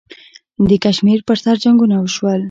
[0.69, 2.39] د کشمیر پر سر جنګونه وشول.